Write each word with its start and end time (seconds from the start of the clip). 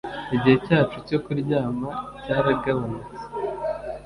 Igihe 0.35 0.57
cyacu 0.65 0.97
cyo 1.07 1.17
kuryama 1.23 1.89
cyaragabanutse 2.23 3.21